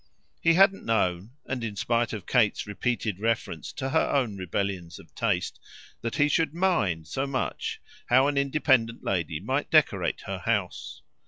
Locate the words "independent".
8.35-9.03